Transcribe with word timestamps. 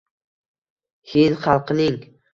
Hind 1.11 1.39
xalqining 1.45 2.01